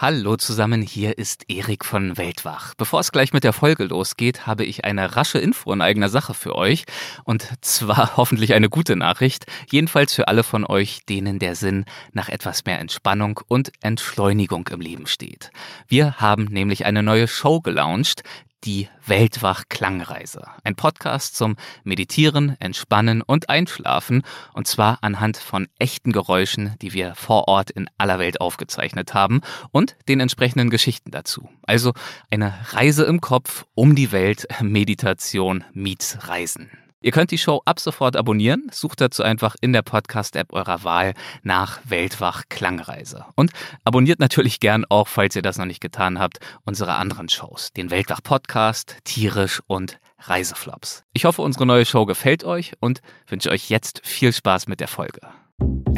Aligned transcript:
Hallo 0.00 0.36
zusammen, 0.36 0.80
hier 0.80 1.18
ist 1.18 1.50
Erik 1.50 1.84
von 1.84 2.16
Weltwach. 2.16 2.74
Bevor 2.76 3.00
es 3.00 3.10
gleich 3.10 3.32
mit 3.32 3.42
der 3.42 3.52
Folge 3.52 3.82
losgeht, 3.82 4.46
habe 4.46 4.64
ich 4.64 4.84
eine 4.84 5.16
rasche 5.16 5.40
Info 5.40 5.72
in 5.72 5.80
eigener 5.80 6.08
Sache 6.08 6.34
für 6.34 6.54
euch. 6.54 6.84
Und 7.24 7.48
zwar 7.62 8.12
hoffentlich 8.16 8.54
eine 8.54 8.68
gute 8.68 8.94
Nachricht. 8.94 9.46
Jedenfalls 9.68 10.14
für 10.14 10.28
alle 10.28 10.44
von 10.44 10.64
euch, 10.64 11.04
denen 11.08 11.40
der 11.40 11.56
Sinn 11.56 11.84
nach 12.12 12.28
etwas 12.28 12.64
mehr 12.64 12.78
Entspannung 12.78 13.40
und 13.48 13.72
Entschleunigung 13.80 14.68
im 14.68 14.80
Leben 14.80 15.08
steht. 15.08 15.50
Wir 15.88 16.14
haben 16.18 16.44
nämlich 16.44 16.86
eine 16.86 17.02
neue 17.02 17.26
Show 17.26 17.60
gelauncht, 17.60 18.22
die 18.64 18.88
Weltwach 19.06 19.64
Klangreise. 19.68 20.42
Ein 20.64 20.74
Podcast 20.74 21.36
zum 21.36 21.56
Meditieren, 21.84 22.56
Entspannen 22.60 23.22
und 23.22 23.48
Einschlafen. 23.48 24.22
Und 24.52 24.66
zwar 24.66 24.98
anhand 25.02 25.36
von 25.36 25.68
echten 25.78 26.12
Geräuschen, 26.12 26.74
die 26.82 26.92
wir 26.92 27.14
vor 27.14 27.48
Ort 27.48 27.70
in 27.70 27.88
aller 27.98 28.18
Welt 28.18 28.40
aufgezeichnet 28.40 29.14
haben 29.14 29.40
und 29.70 29.96
den 30.08 30.20
entsprechenden 30.20 30.70
Geschichten 30.70 31.10
dazu. 31.10 31.48
Also 31.62 31.92
eine 32.30 32.54
Reise 32.70 33.04
im 33.04 33.20
Kopf 33.20 33.64
um 33.74 33.94
die 33.94 34.12
Welt, 34.12 34.48
Meditation 34.60 35.64
meets 35.72 36.28
Reisen. 36.28 36.70
Ihr 37.00 37.12
könnt 37.12 37.30
die 37.30 37.38
Show 37.38 37.62
ab 37.64 37.78
sofort 37.78 38.16
abonnieren. 38.16 38.66
Sucht 38.72 39.00
dazu 39.00 39.22
einfach 39.22 39.54
in 39.60 39.72
der 39.72 39.82
Podcast-App 39.82 40.52
eurer 40.52 40.82
Wahl 40.82 41.14
nach 41.44 41.78
Weltwach 41.84 42.44
Klangreise. 42.48 43.24
Und 43.36 43.52
abonniert 43.84 44.18
natürlich 44.18 44.58
gern 44.58 44.84
auch, 44.88 45.06
falls 45.06 45.36
ihr 45.36 45.42
das 45.42 45.58
noch 45.58 45.64
nicht 45.64 45.80
getan 45.80 46.18
habt, 46.18 46.38
unsere 46.64 46.96
anderen 46.96 47.28
Shows. 47.28 47.72
Den 47.72 47.92
Weltwach 47.92 48.20
Podcast, 48.24 48.96
Tierisch 49.04 49.62
und 49.68 50.00
Reiseflops. 50.18 51.04
Ich 51.12 51.24
hoffe, 51.24 51.42
unsere 51.42 51.66
neue 51.66 51.84
Show 51.84 52.04
gefällt 52.04 52.42
euch 52.42 52.72
und 52.80 53.00
wünsche 53.28 53.50
euch 53.50 53.70
jetzt 53.70 54.00
viel 54.04 54.32
Spaß 54.32 54.66
mit 54.66 54.80
der 54.80 54.88
Folge. 54.88 55.20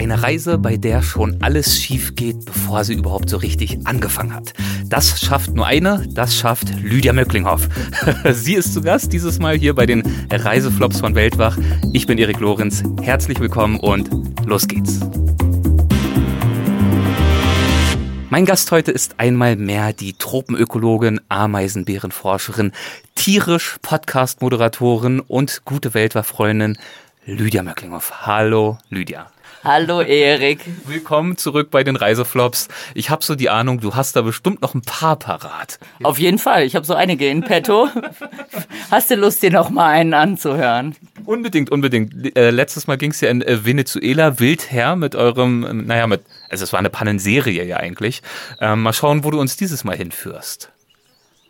Eine 0.00 0.22
Reise, 0.22 0.56
bei 0.56 0.78
der 0.78 1.02
schon 1.02 1.42
alles 1.42 1.78
schief 1.78 2.14
geht, 2.14 2.46
bevor 2.46 2.84
sie 2.84 2.94
überhaupt 2.94 3.28
so 3.28 3.36
richtig 3.36 3.78
angefangen 3.84 4.34
hat. 4.34 4.54
Das 4.88 5.20
schafft 5.20 5.54
nur 5.54 5.66
eine, 5.66 6.08
das 6.10 6.34
schafft 6.34 6.70
Lydia 6.82 7.12
Möcklinghoff. 7.12 7.68
sie 8.32 8.54
ist 8.54 8.72
zu 8.72 8.80
Gast 8.80 9.12
dieses 9.12 9.38
Mal 9.38 9.58
hier 9.58 9.74
bei 9.74 9.84
den 9.84 10.02
Reiseflops 10.30 11.00
von 11.00 11.14
Weltwach. 11.14 11.58
Ich 11.92 12.06
bin 12.06 12.16
Erik 12.16 12.40
Lorenz. 12.40 12.82
Herzlich 13.02 13.40
willkommen 13.40 13.78
und 13.78 14.08
los 14.46 14.66
geht's. 14.66 15.00
Mein 18.30 18.46
Gast 18.46 18.72
heute 18.72 18.92
ist 18.92 19.20
einmal 19.20 19.56
mehr 19.56 19.92
die 19.92 20.14
Tropenökologin, 20.14 21.20
Ameisenbärenforscherin, 21.28 22.72
tierisch 23.16 23.76
Podcast-Moderatorin 23.82 25.20
und 25.20 25.60
gute 25.66 25.92
Weltwachfreundin 25.92 26.78
Lydia 27.26 27.62
Möcklinghoff. 27.62 28.26
Hallo, 28.26 28.78
Lydia. 28.88 29.30
Hallo 29.62 30.00
Erik. 30.00 30.60
Willkommen 30.86 31.36
zurück 31.36 31.70
bei 31.70 31.84
den 31.84 31.94
Reiseflops. 31.94 32.68
Ich 32.94 33.10
habe 33.10 33.22
so 33.22 33.34
die 33.34 33.50
Ahnung, 33.50 33.80
du 33.80 33.94
hast 33.94 34.16
da 34.16 34.22
bestimmt 34.22 34.62
noch 34.62 34.72
ein 34.72 34.80
paar 34.80 35.16
parat. 35.16 35.78
Auf 36.02 36.18
jeden 36.18 36.38
Fall, 36.38 36.64
ich 36.64 36.76
habe 36.76 36.86
so 36.86 36.94
einige 36.94 37.28
in 37.28 37.42
petto. 37.42 37.86
hast 38.90 39.10
du 39.10 39.16
Lust, 39.16 39.42
dir 39.42 39.50
noch 39.50 39.68
mal 39.68 39.90
einen 39.90 40.14
anzuhören? 40.14 40.96
Unbedingt, 41.26 41.70
unbedingt. 41.70 42.34
Äh, 42.38 42.48
letztes 42.48 42.86
Mal 42.86 42.96
ging 42.96 43.10
es 43.10 43.20
ja 43.20 43.28
in 43.28 43.42
äh, 43.42 43.62
Venezuela 43.66 44.40
wild 44.40 44.72
her 44.72 44.96
mit 44.96 45.14
eurem, 45.14 45.64
äh, 45.64 45.74
naja, 45.74 46.06
mit, 46.06 46.22
also 46.48 46.64
es 46.64 46.72
war 46.72 46.78
eine 46.78 46.88
Pannenserie 46.88 47.62
ja 47.64 47.76
eigentlich. 47.76 48.22
Ähm, 48.60 48.80
mal 48.80 48.94
schauen, 48.94 49.24
wo 49.24 49.30
du 49.30 49.38
uns 49.38 49.58
dieses 49.58 49.84
Mal 49.84 49.96
hinführst. 49.96 50.72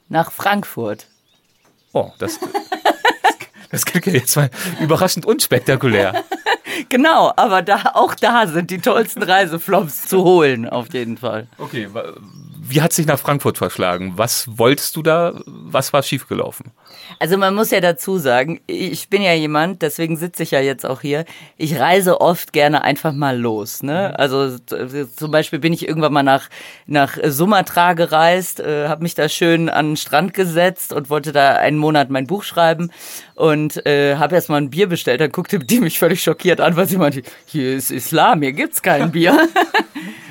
Nach 0.09 0.33
Frankfurt. 0.33 1.07
Oh, 1.93 2.11
das, 2.19 2.41
das 3.71 3.85
klingt 3.85 4.07
ja 4.07 4.15
jetzt 4.15 4.35
mal 4.35 4.51
überraschend 4.81 5.27
unspektakulär. 5.27 6.25
Genau, 6.89 7.33
aber 7.37 7.63
da, 7.63 7.93
auch 7.95 8.15
da 8.15 8.47
sind 8.47 8.71
die 8.71 8.79
tollsten 8.79 9.23
Reiseflops 9.23 10.09
zu 10.09 10.25
holen, 10.25 10.69
auf 10.69 10.93
jeden 10.93 11.17
Fall. 11.17 11.47
Okay, 11.59 11.89
wie 12.71 12.81
hat 12.81 12.93
sich 12.93 13.07
nach 13.07 13.19
Frankfurt 13.19 13.59
verschlagen? 13.59 14.13
Was 14.17 14.47
wolltest 14.59 14.97
du 14.97 15.03
da? 15.03 15.35
Was 15.47 15.93
war 15.93 16.03
schiefgelaufen? 16.03 16.73
Also 17.19 17.37
man 17.37 17.55
muss 17.55 17.71
ja 17.71 17.81
dazu 17.81 18.19
sagen, 18.19 18.61
ich 18.67 19.09
bin 19.09 19.23
ja 19.23 19.35
jemand, 19.35 19.83
deswegen 19.83 20.17
sitze 20.17 20.45
ich 20.45 20.53
ja 20.53 20.61
jetzt 20.61 20.87
auch 20.87 21.01
hier. 21.01 21.25
Ich 21.57 21.79
reise 21.79 22.21
oft 22.21 22.53
gerne 22.53 22.83
einfach 22.83 23.13
mal 23.13 23.39
los. 23.39 23.83
Ne? 23.83 24.11
Mhm. 24.11 24.17
Also 24.17 24.59
zum 24.59 25.31
Beispiel 25.31 25.59
bin 25.59 25.73
ich 25.73 25.87
irgendwann 25.87 26.13
mal 26.13 26.23
nach 26.23 26.49
nach 26.87 27.19
Sumatra 27.25 27.95
gereist, 27.95 28.61
äh, 28.61 28.89
habe 28.89 29.03
mich 29.03 29.15
da 29.15 29.29
schön 29.29 29.69
an 29.69 29.91
den 29.91 29.97
Strand 29.97 30.35
gesetzt 30.35 30.93
und 30.93 31.11
wollte 31.11 31.33
da 31.33 31.57
einen 31.57 31.79
Monat 31.79 32.11
mein 32.11 32.27
Buch 32.27 32.45
schreiben 32.45 32.91
und 33.35 33.85
äh, 33.87 34.17
habe 34.17 34.37
erst 34.37 34.49
mal 34.49 34.59
ein 34.59 34.71
Bier 34.71 34.89
bestellt. 34.89 35.21
Dann 35.21 35.33
guckte 35.33 35.59
die 35.59 35.81
mich 35.81 35.99
völlig 35.99 36.23
schockiert 36.23 36.61
an, 36.61 36.77
weil 36.77 36.87
sie 36.87 36.99
meinte, 36.99 37.23
hier 37.47 37.75
ist 37.75 37.91
Islam, 37.91 38.43
hier 38.43 38.53
gibt's 38.53 38.83
kein 38.83 39.11
Bier. 39.11 39.49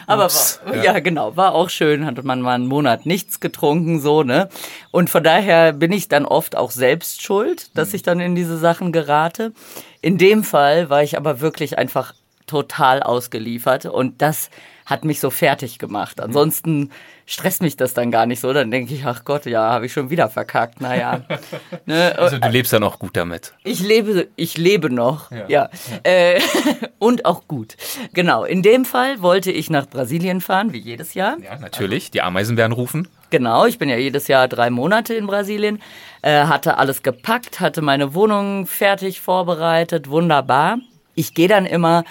Aber 0.09 0.23
war, 0.23 0.75
ja. 0.75 0.83
ja. 0.83 0.99
genau, 0.99 1.37
war 1.37 1.53
auch 1.53 1.69
schön, 1.69 2.05
hatte 2.05 2.23
man 2.23 2.41
mal 2.41 2.55
einen 2.55 2.67
Monat 2.67 3.05
nichts 3.05 3.39
getrunken, 3.39 3.99
so, 3.99 4.23
ne? 4.23 4.49
Und 4.91 5.09
von 5.09 5.23
daher 5.23 5.73
bin 5.73 5.91
ich 5.91 6.07
dann 6.07 6.25
oft 6.25 6.55
auch 6.55 6.71
selbst 6.71 7.21
schuld, 7.21 7.77
dass 7.77 7.89
mhm. 7.89 7.95
ich 7.95 8.01
dann 8.03 8.19
in 8.19 8.35
diese 8.35 8.57
Sachen 8.57 8.91
gerate. 8.91 9.53
In 10.01 10.17
dem 10.17 10.43
Fall 10.43 10.89
war 10.89 11.03
ich 11.03 11.17
aber 11.17 11.41
wirklich 11.41 11.77
einfach 11.77 12.13
total 12.47 13.03
ausgeliefert 13.03 13.85
und 13.85 14.21
das 14.21 14.49
hat 14.85 15.05
mich 15.05 15.19
so 15.19 15.29
fertig 15.29 15.77
gemacht. 15.77 16.17
Mhm. 16.17 16.23
Ansonsten 16.23 16.91
stresst 17.29 17.61
mich 17.61 17.77
das 17.77 17.93
dann 17.93 18.09
gar 18.09 18.25
nicht 18.25 18.39
so. 18.39 18.51
Dann 18.51 18.71
denke 18.71 18.93
ich, 18.93 19.05
ach 19.05 19.23
Gott, 19.23 19.45
ja, 19.45 19.69
habe 19.69 19.85
ich 19.85 19.93
schon 19.93 20.09
wieder 20.09 20.29
verkackt. 20.29 20.81
Naja. 20.81 21.21
ne? 21.85 22.17
Also 22.17 22.39
du 22.39 22.49
lebst 22.49 22.73
dann 22.73 22.83
auch 22.83 22.97
gut 22.97 23.15
damit. 23.15 23.53
Ich 23.63 23.79
lebe, 23.81 24.27
ich 24.35 24.57
lebe 24.57 24.89
noch, 24.89 25.31
ja. 25.31 25.45
ja. 25.47 25.47
ja. 25.47 25.69
Äh, 26.03 26.41
und 26.99 27.25
auch 27.25 27.47
gut. 27.47 27.77
Genau. 28.13 28.43
In 28.43 28.63
dem 28.63 28.83
Fall 28.83 29.21
wollte 29.21 29.51
ich 29.51 29.69
nach 29.69 29.85
Brasilien 29.85 30.41
fahren, 30.41 30.73
wie 30.73 30.79
jedes 30.79 31.13
Jahr. 31.13 31.37
Ja, 31.39 31.57
natürlich. 31.59 32.09
Die 32.09 32.21
Ameisen 32.21 32.57
werden 32.57 32.73
rufen. 32.73 33.07
Genau, 33.29 33.67
ich 33.67 33.77
bin 33.77 33.89
ja 33.89 33.97
jedes 33.97 34.27
Jahr 34.27 34.47
drei 34.47 34.71
Monate 34.71 35.13
in 35.13 35.27
Brasilien, 35.27 35.79
äh, 36.23 36.45
hatte 36.45 36.77
alles 36.77 37.03
gepackt, 37.03 37.59
hatte 37.59 37.83
meine 37.83 38.15
Wohnung 38.15 38.65
fertig 38.65 39.21
vorbereitet, 39.21 40.09
wunderbar. 40.09 40.79
Ich 41.13 41.35
gehe 41.35 41.47
dann 41.47 41.67
immer 41.67 42.05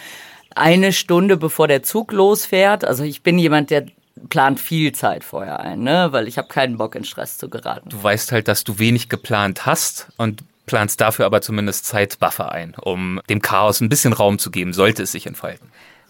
eine 0.55 0.93
Stunde 0.93 1.37
bevor 1.37 1.67
der 1.67 1.83
Zug 1.83 2.13
losfährt. 2.13 2.85
Also 2.85 3.03
ich 3.03 3.25
bin 3.25 3.37
jemand, 3.37 3.71
der 3.71 3.87
plant 4.29 4.61
viel 4.61 4.93
Zeit 4.93 5.25
vorher 5.25 5.61
ein, 5.61 5.81
ne? 5.81 6.09
weil 6.11 6.29
ich 6.29 6.39
habe 6.39 6.49
keinen 6.49 6.77
Bock 6.77 6.95
in 6.95 7.05
Stress 7.05 7.39
zu 7.39 7.49
geraten. 7.49 7.89
Du 7.89 8.03
weißt 8.03 8.33
halt, 8.33 8.49
dass 8.49 8.65
du 8.65 8.79
wenig 8.79 9.09
geplant 9.09 9.67
hast 9.67 10.09
und 10.17 10.43
planst 10.67 11.01
dafür 11.01 11.27
aber 11.27 11.41
zumindest 11.41 11.87
Zeitbuffer 11.87 12.53
ein, 12.53 12.75
um 12.81 13.21
dem 13.29 13.43
Chaos 13.43 13.81
ein 13.81 13.89
bisschen 13.89 14.13
Raum 14.13 14.39
zu 14.39 14.51
geben, 14.51 14.73
sollte 14.73 15.03
es 15.03 15.13
sich 15.13 15.27
entfalten. 15.27 15.69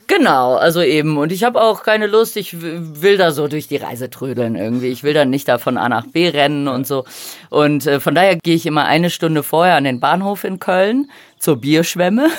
Genau, 0.08 0.54
also 0.56 0.80
eben. 0.80 1.19
Und 1.19 1.32
ich 1.32 1.44
habe 1.44 1.60
auch 1.60 1.82
keine 1.82 2.06
Lust, 2.06 2.38
ich 2.38 2.62
will 2.62 3.19
da 3.19 3.30
so 3.30 3.46
durch 3.46 3.69
die 3.69 3.76
Reise 3.76 4.08
trödeln 4.08 4.56
irgendwie. 4.56 4.88
Ich 4.88 5.02
will 5.02 5.12
dann 5.12 5.28
nicht 5.28 5.46
da 5.46 5.58
von 5.58 5.76
A 5.76 5.88
nach 5.91 6.06
B 6.06 6.28
rennen 6.28 6.66
und 6.66 6.86
so. 6.86 7.04
Und 7.50 7.86
äh, 7.86 8.00
von 8.00 8.14
daher 8.14 8.36
gehe 8.36 8.54
ich 8.54 8.64
immer 8.64 8.86
eine 8.86 9.10
Stunde 9.10 9.42
vorher 9.42 9.76
an 9.76 9.84
den 9.84 10.00
Bahnhof 10.00 10.44
in 10.44 10.58
Köln 10.58 11.10
zur 11.38 11.56
Bierschwemme. 11.56 12.30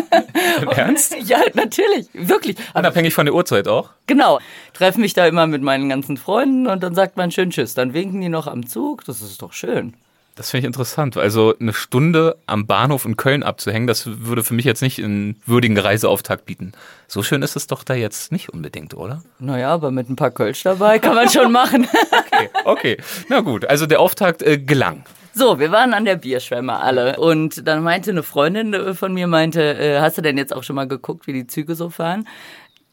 Ernst? 0.76 1.16
ja, 1.24 1.38
natürlich, 1.54 2.08
wirklich. 2.12 2.56
Unabhängig 2.74 3.14
von 3.14 3.24
der 3.24 3.34
Uhrzeit 3.34 3.68
auch? 3.68 3.90
Genau. 4.06 4.38
Treffe 4.74 5.00
mich 5.00 5.14
da 5.14 5.26
immer 5.26 5.46
mit 5.46 5.62
meinen 5.62 5.88
ganzen 5.88 6.18
Freunden 6.18 6.66
und 6.66 6.82
dann 6.82 6.94
sagt 6.94 7.16
man 7.16 7.30
schön 7.30 7.50
Tschüss. 7.50 7.72
Dann 7.72 7.94
winken 7.94 8.20
die 8.20 8.28
noch 8.28 8.46
am 8.46 8.66
Zug. 8.66 9.06
Das 9.06 9.22
ist 9.22 9.40
doch 9.40 9.54
schön. 9.54 9.94
Das 10.38 10.50
finde 10.50 10.60
ich 10.60 10.66
interessant. 10.66 11.16
Also 11.16 11.52
eine 11.58 11.72
Stunde 11.72 12.38
am 12.46 12.68
Bahnhof 12.68 13.04
in 13.04 13.16
Köln 13.16 13.42
abzuhängen, 13.42 13.88
das 13.88 14.04
würde 14.06 14.44
für 14.44 14.54
mich 14.54 14.64
jetzt 14.64 14.82
nicht 14.82 15.02
einen 15.02 15.42
würdigen 15.44 15.76
Reiseauftakt 15.76 16.46
bieten. 16.46 16.70
So 17.08 17.24
schön 17.24 17.42
ist 17.42 17.56
es 17.56 17.66
doch 17.66 17.82
da 17.82 17.94
jetzt 17.94 18.30
nicht 18.30 18.48
unbedingt, 18.50 18.94
oder? 18.94 19.24
Naja, 19.40 19.70
aber 19.70 19.90
mit 19.90 20.08
ein 20.08 20.14
paar 20.14 20.30
Kölsch 20.30 20.62
dabei 20.62 21.00
kann 21.00 21.16
man 21.16 21.28
schon 21.28 21.50
machen. 21.50 21.88
okay, 22.30 22.50
okay. 22.64 22.96
Na 23.28 23.40
gut, 23.40 23.64
also 23.64 23.86
der 23.86 23.98
Auftakt 23.98 24.42
äh, 24.42 24.58
gelang. 24.58 25.02
So, 25.34 25.58
wir 25.58 25.72
waren 25.72 25.92
an 25.92 26.04
der 26.04 26.14
Bierschwemme 26.14 26.78
alle 26.78 27.16
und 27.16 27.66
dann 27.66 27.82
meinte 27.82 28.12
eine 28.12 28.22
Freundin 28.22 28.74
äh, 28.74 28.94
von 28.94 29.12
mir, 29.12 29.26
meinte, 29.26 29.60
äh, 29.60 29.98
hast 29.98 30.18
du 30.18 30.22
denn 30.22 30.38
jetzt 30.38 30.54
auch 30.54 30.62
schon 30.62 30.76
mal 30.76 30.86
geguckt, 30.86 31.26
wie 31.26 31.32
die 31.32 31.48
Züge 31.48 31.74
so 31.74 31.90
fahren? 31.90 32.28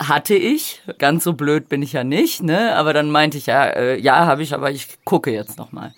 Hatte 0.01 0.33
ich, 0.33 0.81
ganz 0.97 1.23
so 1.23 1.33
blöd 1.33 1.69
bin 1.69 1.83
ich 1.83 1.93
ja 1.93 2.03
nicht, 2.03 2.41
ne? 2.41 2.75
Aber 2.75 2.91
dann 2.93 3.11
meinte 3.11 3.37
ich, 3.37 3.45
ja, 3.45 3.65
äh, 3.65 3.99
ja, 3.99 4.25
habe 4.25 4.41
ich, 4.41 4.55
aber 4.55 4.71
ich 4.71 4.87
gucke 5.03 5.31
jetzt 5.31 5.59
nochmal. 5.59 5.93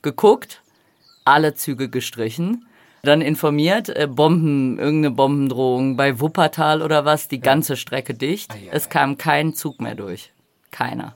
Geguckt, 0.00 0.61
alle 1.24 1.54
Züge 1.54 1.88
gestrichen. 1.88 2.66
Dann 3.02 3.20
informiert, 3.20 3.88
äh, 3.88 4.06
Bomben, 4.06 4.78
irgendeine 4.78 5.14
Bombendrohung 5.14 5.96
bei 5.96 6.20
Wuppertal 6.20 6.82
oder 6.82 7.04
was, 7.04 7.26
die 7.26 7.40
ganze 7.40 7.76
Strecke 7.76 8.14
dicht. 8.14 8.54
Es 8.70 8.88
kam 8.88 9.18
kein 9.18 9.54
Zug 9.54 9.80
mehr 9.80 9.96
durch. 9.96 10.32
Keiner. 10.70 11.14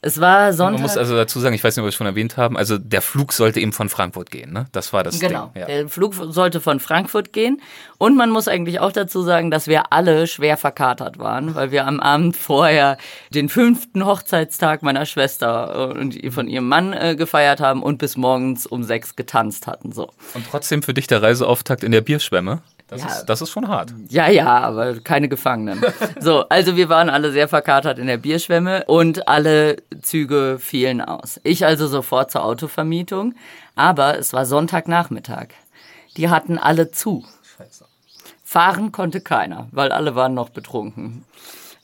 Es 0.00 0.20
war 0.20 0.52
Sonntag. 0.52 0.74
Man 0.74 0.82
muss 0.82 0.96
also 0.96 1.16
dazu 1.16 1.40
sagen, 1.40 1.54
ich 1.54 1.64
weiß 1.64 1.74
nicht, 1.74 1.82
ob 1.82 1.86
wir 1.86 1.88
es 1.88 1.94
schon 1.94 2.06
erwähnt 2.06 2.36
haben, 2.36 2.56
also 2.56 2.78
der 2.78 3.02
Flug 3.02 3.32
sollte 3.32 3.58
eben 3.58 3.72
von 3.72 3.88
Frankfurt 3.88 4.30
gehen, 4.30 4.52
ne? 4.52 4.66
Das 4.72 4.92
war 4.92 5.02
das 5.02 5.18
genau, 5.18 5.46
Ding. 5.46 5.54
Genau, 5.54 5.66
ja. 5.66 5.66
der 5.66 5.88
Flug 5.88 6.14
sollte 6.14 6.60
von 6.60 6.78
Frankfurt 6.78 7.32
gehen. 7.32 7.60
Und 7.98 8.16
man 8.16 8.30
muss 8.30 8.46
eigentlich 8.46 8.78
auch 8.78 8.92
dazu 8.92 9.22
sagen, 9.22 9.50
dass 9.50 9.66
wir 9.66 9.92
alle 9.92 10.28
schwer 10.28 10.56
verkatert 10.56 11.18
waren, 11.18 11.56
weil 11.56 11.72
wir 11.72 11.86
am 11.86 11.98
Abend 11.98 12.36
vorher 12.36 12.96
den 13.34 13.48
fünften 13.48 14.06
Hochzeitstag 14.06 14.82
meiner 14.82 15.04
Schwester 15.04 15.90
und 15.96 16.16
von 16.32 16.46
ihrem 16.46 16.68
Mann 16.68 16.92
äh, 16.92 17.16
gefeiert 17.16 17.60
haben 17.60 17.82
und 17.82 17.98
bis 17.98 18.16
morgens 18.16 18.66
um 18.66 18.84
sechs 18.84 19.16
getanzt 19.16 19.66
hatten. 19.66 19.90
So. 19.90 20.12
Und 20.34 20.46
trotzdem 20.48 20.82
für 20.82 20.94
dich 20.94 21.08
der 21.08 21.22
Reiseauftakt 21.22 21.82
in 21.82 21.90
der 21.90 22.02
Bierschwemme? 22.02 22.62
Das, 22.88 23.02
Ja. 23.02 23.06
ist, 23.08 23.26
das 23.26 23.42
ist 23.42 23.50
schon 23.50 23.68
hart. 23.68 23.92
Ja, 24.08 24.28
ja, 24.28 24.58
aber 24.60 24.98
keine 25.00 25.28
Gefangenen. 25.28 25.82
So, 26.20 26.48
also 26.48 26.76
wir 26.76 26.88
waren 26.88 27.10
alle 27.10 27.30
sehr 27.32 27.46
verkatert 27.48 27.98
in 27.98 28.06
der 28.06 28.16
Bierschwemme 28.16 28.84
und 28.86 29.28
alle 29.28 29.76
Züge 30.02 30.58
fielen 30.58 31.00
aus. 31.00 31.38
Ich 31.44 31.64
also 31.64 31.86
sofort 31.86 32.30
zur 32.30 32.44
Autovermietung, 32.44 33.34
aber 33.76 34.18
es 34.18 34.32
war 34.32 34.46
Sonntagnachmittag. 34.46 35.48
Die 36.16 36.28
hatten 36.30 36.58
alle 36.58 36.90
zu. 36.90 37.24
Fahren 38.42 38.92
konnte 38.92 39.20
keiner, 39.20 39.68
weil 39.72 39.92
alle 39.92 40.14
waren 40.14 40.34
noch 40.34 40.48
betrunken. 40.48 41.24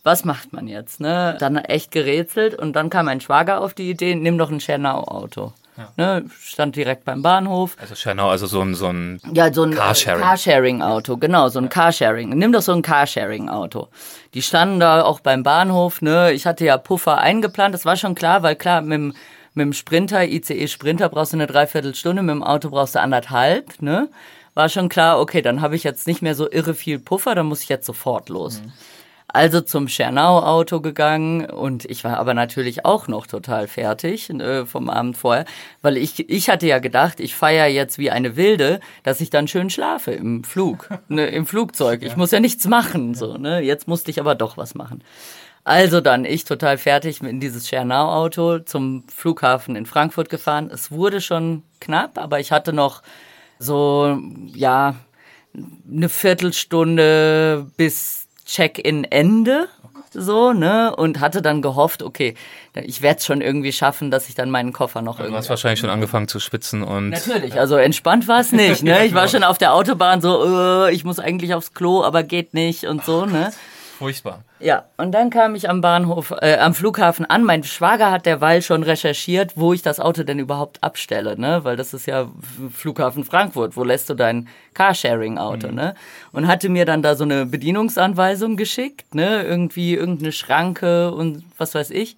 Was 0.02 0.24
macht 0.24 0.52
man 0.52 0.66
jetzt? 0.66 1.00
Ne? 1.00 1.36
Dann 1.38 1.56
echt 1.56 1.90
gerätselt 1.90 2.54
und 2.54 2.74
dann 2.74 2.90
kam 2.90 3.06
mein 3.06 3.20
Schwager 3.20 3.60
auf 3.60 3.74
die 3.74 3.90
Idee, 3.90 4.14
nimm 4.14 4.38
doch 4.38 4.50
ein 4.50 4.60
Schernau-Auto. 4.60 5.52
Ne? 5.96 6.24
Stand 6.40 6.76
direkt 6.76 7.04
beim 7.04 7.22
Bahnhof. 7.22 7.76
Also 7.80 7.94
Schernau, 7.94 8.28
also 8.28 8.46
so 8.46 8.60
ein, 8.60 8.74
so 8.74 8.86
ein 8.86 9.20
Ja, 9.32 9.52
so 9.52 9.64
ein 9.64 9.72
äh, 9.72 9.76
Carsharing. 9.76 10.22
Carsharing-Auto, 10.22 11.16
genau, 11.16 11.48
so 11.48 11.58
ein 11.58 11.68
Carsharing. 11.68 12.28
Nimm 12.30 12.52
doch 12.52 12.62
so 12.62 12.72
ein 12.72 12.82
Carsharing-Auto. 12.82 13.88
Die 14.34 14.42
standen 14.42 14.78
da 14.80 15.02
auch 15.02 15.20
beim 15.20 15.42
Bahnhof, 15.42 16.00
ne? 16.00 16.32
Ich 16.32 16.46
hatte 16.46 16.64
ja 16.64 16.76
Puffer 16.78 17.18
eingeplant, 17.18 17.74
das 17.74 17.84
war 17.84 17.96
schon 17.96 18.14
klar, 18.14 18.42
weil 18.42 18.54
klar, 18.56 18.82
mit 18.82 18.92
dem, 18.92 19.14
mit 19.54 19.64
dem 19.64 19.72
Sprinter, 19.72 20.24
ICE 20.24 20.68
Sprinter 20.68 21.08
brauchst 21.08 21.32
du 21.32 21.36
eine 21.36 21.46
Dreiviertelstunde, 21.46 22.22
mit 22.22 22.34
dem 22.34 22.42
Auto 22.44 22.70
brauchst 22.70 22.94
du 22.94 23.00
anderthalb, 23.00 23.82
ne? 23.82 24.08
War 24.54 24.68
schon 24.68 24.88
klar, 24.88 25.18
okay, 25.18 25.42
dann 25.42 25.60
habe 25.60 25.74
ich 25.74 25.82
jetzt 25.82 26.06
nicht 26.06 26.22
mehr 26.22 26.36
so 26.36 26.48
irre 26.48 26.74
viel 26.74 27.00
Puffer, 27.00 27.34
dann 27.34 27.46
muss 27.46 27.62
ich 27.62 27.68
jetzt 27.68 27.86
sofort 27.86 28.28
los. 28.28 28.62
Also 29.34 29.60
zum 29.60 29.88
Schernau-Auto 29.88 30.80
gegangen 30.80 31.50
und 31.50 31.86
ich 31.86 32.04
war 32.04 32.18
aber 32.18 32.34
natürlich 32.34 32.84
auch 32.84 33.08
noch 33.08 33.26
total 33.26 33.66
fertig 33.66 34.30
äh, 34.30 34.64
vom 34.64 34.88
Abend 34.88 35.16
vorher, 35.16 35.44
weil 35.82 35.96
ich, 35.96 36.30
ich 36.30 36.48
hatte 36.48 36.68
ja 36.68 36.78
gedacht, 36.78 37.18
ich 37.18 37.34
feiere 37.34 37.66
jetzt 37.66 37.98
wie 37.98 38.12
eine 38.12 38.36
Wilde, 38.36 38.78
dass 39.02 39.20
ich 39.20 39.30
dann 39.30 39.48
schön 39.48 39.70
schlafe 39.70 40.12
im 40.12 40.44
Flug, 40.44 40.88
ne, 41.08 41.26
im 41.26 41.46
Flugzeug. 41.46 42.04
Ich 42.04 42.16
muss 42.16 42.30
ja 42.30 42.38
nichts 42.38 42.68
machen, 42.68 43.14
so, 43.14 43.36
ne. 43.36 43.58
Jetzt 43.58 43.88
musste 43.88 44.12
ich 44.12 44.20
aber 44.20 44.36
doch 44.36 44.56
was 44.56 44.76
machen. 44.76 45.02
Also 45.64 46.00
dann, 46.00 46.24
ich 46.24 46.44
total 46.44 46.78
fertig 46.78 47.20
in 47.20 47.40
dieses 47.40 47.68
Schernau-Auto 47.68 48.60
zum 48.60 49.02
Flughafen 49.08 49.74
in 49.74 49.86
Frankfurt 49.86 50.28
gefahren. 50.28 50.70
Es 50.72 50.92
wurde 50.92 51.20
schon 51.20 51.64
knapp, 51.80 52.18
aber 52.18 52.38
ich 52.38 52.52
hatte 52.52 52.72
noch 52.72 53.02
so, 53.58 54.16
ja, 54.54 54.94
eine 55.90 56.08
Viertelstunde 56.08 57.66
bis 57.76 58.23
Check-in 58.44 59.04
Ende. 59.04 59.68
So, 60.16 60.52
ne? 60.52 60.94
Und 60.94 61.18
hatte 61.18 61.42
dann 61.42 61.60
gehofft, 61.60 62.02
okay, 62.02 62.34
ich 62.74 63.02
werde 63.02 63.18
es 63.18 63.26
schon 63.26 63.40
irgendwie 63.40 63.72
schaffen, 63.72 64.12
dass 64.12 64.28
ich 64.28 64.36
dann 64.36 64.48
meinen 64.48 64.72
Koffer 64.72 65.02
noch 65.02 65.16
Du 65.16 65.22
irgendwie. 65.24 65.38
hast 65.38 65.50
wahrscheinlich 65.50 65.80
schon 65.80 65.90
angefangen 65.90 66.28
zu 66.28 66.38
schwitzen 66.38 66.84
und 66.84 67.10
Natürlich, 67.10 67.58
also 67.58 67.76
entspannt 67.76 68.28
war 68.28 68.40
es 68.40 68.52
nicht, 68.52 68.82
ne? 68.84 69.04
Ich 69.06 69.14
war 69.14 69.26
schon 69.26 69.42
auf 69.42 69.58
der 69.58 69.74
Autobahn 69.74 70.20
so, 70.20 70.86
äh, 70.86 70.92
ich 70.94 71.04
muss 71.04 71.18
eigentlich 71.18 71.52
aufs 71.54 71.74
Klo, 71.74 72.04
aber 72.04 72.22
geht 72.22 72.54
nicht 72.54 72.84
und 72.84 73.04
so, 73.04 73.26
ne? 73.26 73.52
Furchtbar. 74.04 74.44
Ja, 74.60 74.84
und 74.98 75.12
dann 75.12 75.30
kam 75.30 75.54
ich 75.54 75.70
am 75.70 75.80
Bahnhof, 75.80 76.34
äh, 76.42 76.58
am 76.58 76.74
Flughafen 76.74 77.24
an. 77.24 77.42
Mein 77.42 77.64
Schwager 77.64 78.10
hat 78.10 78.26
derweil 78.26 78.60
schon 78.60 78.82
recherchiert, 78.82 79.52
wo 79.56 79.72
ich 79.72 79.80
das 79.80 79.98
Auto 79.98 80.24
denn 80.24 80.38
überhaupt 80.38 80.82
abstelle, 80.82 81.40
ne? 81.40 81.64
Weil 81.64 81.76
das 81.76 81.94
ist 81.94 82.06
ja 82.06 82.28
Flughafen 82.70 83.24
Frankfurt. 83.24 83.78
Wo 83.78 83.82
lässt 83.82 84.10
du 84.10 84.14
dein 84.14 84.48
Carsharing-Auto, 84.74 85.68
ne? 85.68 85.94
Und 86.32 86.46
hatte 86.46 86.68
mir 86.68 86.84
dann 86.84 87.00
da 87.00 87.14
so 87.14 87.24
eine 87.24 87.46
Bedienungsanweisung 87.46 88.56
geschickt, 88.58 89.14
ne? 89.14 89.42
Irgendwie 89.42 89.94
irgendeine 89.94 90.32
Schranke 90.32 91.12
und 91.12 91.44
was 91.56 91.74
weiß 91.74 91.90
ich. 91.90 92.16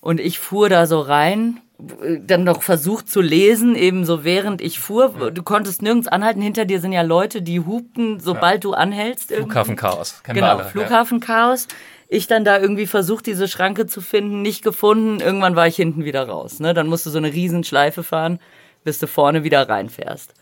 Und 0.00 0.20
ich 0.20 0.38
fuhr 0.38 0.68
da 0.68 0.86
so 0.86 1.00
rein, 1.00 1.60
dann 1.78 2.42
noch 2.42 2.62
versucht 2.62 3.08
zu 3.08 3.20
lesen, 3.20 3.76
eben 3.76 4.04
so 4.04 4.24
während 4.24 4.60
ich 4.60 4.80
fuhr. 4.80 5.30
Du 5.32 5.42
konntest 5.42 5.80
nirgends 5.80 6.08
anhalten. 6.08 6.40
Hinter 6.42 6.64
dir 6.64 6.80
sind 6.80 6.92
ja 6.92 7.02
Leute, 7.02 7.40
die 7.40 7.60
hupten, 7.60 8.18
sobald 8.18 8.64
du 8.64 8.72
anhältst. 8.72 9.32
Flughafenchaos. 9.32 10.22
Kennen 10.24 10.36
Genau, 10.36 10.48
alle. 10.48 10.64
Ja. 10.64 10.68
Flughafenchaos. 10.68 11.68
Ich 12.08 12.26
dann 12.26 12.44
da 12.44 12.58
irgendwie 12.58 12.86
versucht, 12.86 13.26
diese 13.26 13.46
Schranke 13.46 13.86
zu 13.86 14.00
finden, 14.00 14.42
nicht 14.42 14.64
gefunden. 14.64 15.20
Irgendwann 15.20 15.54
war 15.54 15.68
ich 15.68 15.76
hinten 15.76 16.04
wieder 16.04 16.26
raus. 16.26 16.58
Ne? 16.58 16.74
Dann 16.74 16.88
musst 16.88 17.06
du 17.06 17.10
so 17.10 17.18
eine 17.18 17.32
Riesenschleife 17.32 18.02
fahren, 18.02 18.40
bis 18.82 18.98
du 18.98 19.06
vorne 19.06 19.44
wieder 19.44 19.68
reinfährst. 19.68 20.34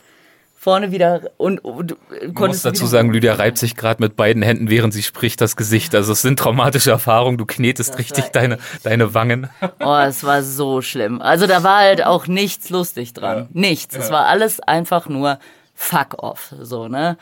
Vorne 0.66 0.90
wieder 0.90 1.30
und, 1.36 1.64
und 1.64 1.92
du 1.92 1.96
Ich 2.20 2.26
muss 2.26 2.34
konntest 2.34 2.64
dazu 2.64 2.86
sagen, 2.86 3.12
Lydia 3.12 3.34
reibt 3.34 3.56
sich 3.56 3.76
gerade 3.76 4.02
mit 4.02 4.16
beiden 4.16 4.42
Händen, 4.42 4.68
während 4.68 4.92
sie 4.92 5.04
spricht, 5.04 5.40
das 5.40 5.54
Gesicht. 5.54 5.94
Also 5.94 6.10
es 6.10 6.22
sind 6.22 6.40
traumatische 6.40 6.90
Erfahrungen. 6.90 7.38
Du 7.38 7.46
knetest 7.46 7.96
richtig 8.00 8.24
war 8.24 8.30
deine, 8.32 8.58
deine 8.82 9.14
Wangen. 9.14 9.48
Oh, 9.78 9.96
es 9.98 10.24
war 10.24 10.42
so 10.42 10.82
schlimm. 10.82 11.22
Also 11.22 11.46
da 11.46 11.62
war 11.62 11.76
halt 11.78 12.04
auch 12.04 12.26
nichts 12.26 12.68
lustig 12.70 13.12
dran. 13.12 13.48
Nichts. 13.52 13.94
Es 13.94 14.10
war 14.10 14.26
alles 14.26 14.58
einfach 14.58 15.08
nur 15.08 15.38
fuck 15.72 16.20
off. 16.20 16.52
So, 16.60 16.88
ne? 16.88 17.16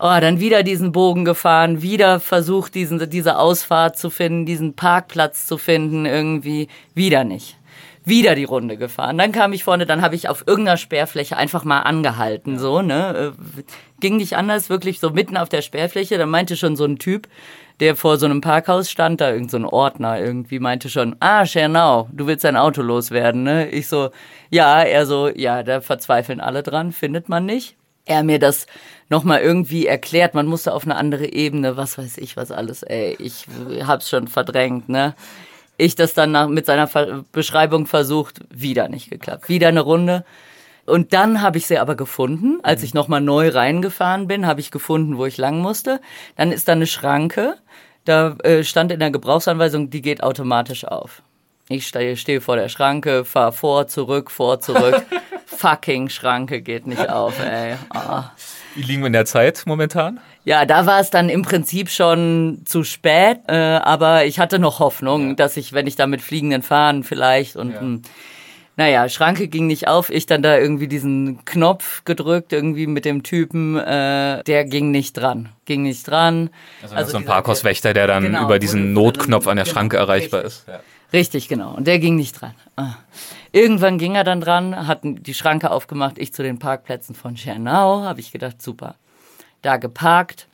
Oh, 0.00 0.18
dann 0.20 0.40
wieder 0.40 0.64
diesen 0.64 0.90
Bogen 0.90 1.24
gefahren, 1.24 1.82
wieder 1.82 2.18
versucht, 2.18 2.74
diesen, 2.74 3.08
diese 3.08 3.38
Ausfahrt 3.38 3.98
zu 3.98 4.10
finden, 4.10 4.46
diesen 4.46 4.74
Parkplatz 4.74 5.46
zu 5.46 5.58
finden, 5.58 6.06
irgendwie. 6.06 6.66
Wieder 6.94 7.22
nicht. 7.22 7.56
Wieder 8.04 8.34
die 8.34 8.44
Runde 8.44 8.78
gefahren. 8.78 9.18
Dann 9.18 9.32
kam 9.32 9.52
ich 9.52 9.64
vorne, 9.64 9.84
dann 9.84 10.00
habe 10.00 10.14
ich 10.14 10.28
auf 10.28 10.44
irgendeiner 10.46 10.78
Sperrfläche 10.78 11.36
einfach 11.36 11.64
mal 11.64 11.80
angehalten, 11.80 12.58
so, 12.58 12.80
ne? 12.80 13.34
Äh, 13.36 13.62
Ging 14.00 14.16
nicht 14.16 14.36
anders, 14.36 14.70
wirklich 14.70 15.00
so 15.00 15.10
mitten 15.10 15.36
auf 15.36 15.50
der 15.50 15.60
Sperrfläche. 15.60 16.16
Da 16.16 16.24
meinte 16.24 16.56
schon 16.56 16.74
so 16.74 16.86
ein 16.86 16.98
Typ, 16.98 17.28
der 17.80 17.96
vor 17.96 18.16
so 18.16 18.24
einem 18.24 18.40
Parkhaus 18.40 18.90
stand, 18.90 19.20
da 19.20 19.30
irgend 19.30 19.50
so 19.50 19.58
ein 19.58 19.66
Ordner 19.66 20.18
irgendwie, 20.18 20.58
meinte 20.58 20.88
schon, 20.88 21.16
ah, 21.20 21.44
Schernau, 21.44 22.08
du 22.12 22.26
willst 22.26 22.44
dein 22.44 22.56
Auto 22.56 22.80
loswerden, 22.80 23.42
ne? 23.42 23.68
Ich 23.68 23.88
so, 23.88 24.10
ja, 24.48 24.82
er 24.82 25.04
so, 25.04 25.28
ja, 25.28 25.62
da 25.62 25.82
verzweifeln 25.82 26.40
alle 26.40 26.62
dran, 26.62 26.92
findet 26.92 27.28
man 27.28 27.44
nicht. 27.44 27.76
Er 28.06 28.22
mir 28.22 28.38
das 28.38 28.66
nochmal 29.10 29.40
irgendwie 29.40 29.86
erklärt, 29.86 30.34
man 30.34 30.46
musste 30.46 30.72
auf 30.72 30.84
eine 30.84 30.96
andere 30.96 31.30
Ebene, 31.32 31.76
was 31.76 31.98
weiß 31.98 32.16
ich, 32.18 32.36
was 32.36 32.50
alles, 32.50 32.82
ey, 32.82 33.16
ich 33.18 33.46
hab's 33.86 34.08
schon 34.08 34.28
verdrängt, 34.28 34.88
ne? 34.88 35.14
Ich 35.80 35.94
das 35.94 36.12
dann 36.12 36.30
nach, 36.30 36.46
mit 36.46 36.66
seiner 36.66 36.86
Ver 36.86 37.24
Beschreibung 37.32 37.86
versucht, 37.86 38.40
wieder 38.50 38.88
nicht 38.88 39.08
geklappt. 39.08 39.48
Wieder 39.48 39.68
eine 39.68 39.80
Runde. 39.80 40.26
Und 40.84 41.14
dann 41.14 41.40
habe 41.40 41.56
ich 41.56 41.66
sie 41.66 41.78
aber 41.78 41.94
gefunden. 41.94 42.58
Als 42.62 42.82
ich 42.82 42.92
nochmal 42.92 43.22
neu 43.22 43.48
reingefahren 43.48 44.26
bin, 44.26 44.46
habe 44.46 44.60
ich 44.60 44.70
gefunden, 44.70 45.16
wo 45.16 45.24
ich 45.24 45.38
lang 45.38 45.60
musste. 45.60 46.00
Dann 46.36 46.52
ist 46.52 46.68
da 46.68 46.72
eine 46.72 46.86
Schranke. 46.86 47.54
Da 48.04 48.36
äh, 48.42 48.62
stand 48.62 48.92
in 48.92 49.00
der 49.00 49.10
Gebrauchsanweisung, 49.10 49.88
die 49.88 50.02
geht 50.02 50.22
automatisch 50.22 50.84
auf. 50.84 51.22
Ich 51.68 51.86
stehe, 51.86 52.16
stehe 52.18 52.42
vor 52.42 52.56
der 52.56 52.68
Schranke, 52.68 53.24
fahr 53.24 53.52
vor, 53.52 53.86
zurück, 53.86 54.30
vor, 54.30 54.60
zurück. 54.60 55.02
Fucking 55.46 56.10
Schranke 56.10 56.60
geht 56.60 56.86
nicht 56.86 57.08
auf, 57.08 57.38
ey. 57.42 57.76
Ah. 57.90 58.32
Wie 58.74 58.82
liegen 58.82 59.02
wir 59.02 59.08
in 59.08 59.12
der 59.12 59.26
Zeit 59.26 59.62
momentan? 59.66 60.20
Ja, 60.44 60.64
da 60.64 60.86
war 60.86 61.00
es 61.00 61.10
dann 61.10 61.28
im 61.28 61.42
Prinzip 61.42 61.90
schon 61.90 62.62
zu 62.64 62.84
spät, 62.84 63.38
äh, 63.48 63.54
aber 63.54 64.24
ich 64.24 64.38
hatte 64.38 64.58
noch 64.58 64.78
Hoffnung, 64.78 65.36
dass 65.36 65.56
ich, 65.56 65.72
wenn 65.72 65.86
ich 65.86 65.96
da 65.96 66.06
mit 66.06 66.22
fliegenden 66.22 66.62
Fahnen 66.62 67.04
vielleicht 67.04 67.56
und 67.56 67.78
hm, 67.78 68.02
naja, 68.76 69.10
Schranke 69.10 69.48
ging 69.48 69.66
nicht 69.66 69.88
auf, 69.88 70.08
ich 70.08 70.24
dann 70.24 70.42
da 70.42 70.56
irgendwie 70.56 70.88
diesen 70.88 71.44
Knopf 71.44 72.02
gedrückt, 72.04 72.52
irgendwie 72.52 72.86
mit 72.86 73.04
dem 73.04 73.22
Typen, 73.22 73.76
äh, 73.76 74.42
der 74.44 74.64
ging 74.64 74.90
nicht 74.90 75.12
dran. 75.14 75.50
Ging 75.66 75.82
nicht 75.82 76.08
dran. 76.08 76.48
Also, 76.90 77.10
so 77.10 77.18
ein 77.18 77.26
Parkhauswächter, 77.26 77.92
der 77.92 78.06
dann 78.06 78.22
Genau, 78.22 78.44
über 78.44 78.58
diesen 78.58 78.94
Notknopf 78.94 79.46
an 79.48 79.56
der 79.56 79.64
genau, 79.64 79.74
Schranke 79.74 79.96
erreichbar 79.98 80.44
richtig. 80.44 80.62
ist. 80.62 80.68
Ja. 80.68 80.80
Richtig, 81.12 81.48
genau. 81.48 81.74
Und 81.74 81.86
der 81.86 81.98
ging 81.98 82.16
nicht 82.16 82.40
dran. 82.40 82.54
Ah. 82.76 82.94
Irgendwann 83.52 83.98
ging 83.98 84.14
er 84.14 84.24
dann 84.24 84.40
dran, 84.40 84.86
hat 84.86 85.00
die 85.02 85.34
Schranke 85.34 85.70
aufgemacht, 85.70 86.18
ich 86.18 86.32
zu 86.32 86.42
den 86.42 86.58
Parkplätzen 86.58 87.14
von 87.14 87.36
Schernau, 87.36 88.02
habe 88.02 88.20
ich 88.20 88.30
gedacht, 88.30 88.62
super. 88.62 88.94
Da 89.62 89.76
geparkt, 89.76 90.46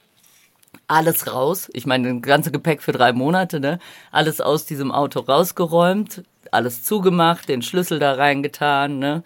alles 0.88 1.32
raus. 1.32 1.68
Ich 1.72 1.86
meine, 1.86 2.14
das 2.14 2.22
ganze 2.22 2.50
Gepäck 2.50 2.82
für 2.82 2.92
drei 2.92 3.12
Monate, 3.12 3.60
ne? 3.60 3.78
Alles 4.12 4.40
aus 4.40 4.66
diesem 4.66 4.92
Auto 4.92 5.20
rausgeräumt, 5.20 6.24
alles 6.50 6.84
zugemacht, 6.84 7.48
den 7.48 7.62
Schlüssel 7.62 7.98
da 7.98 8.14
reingetan, 8.14 8.98
ne? 8.98 9.22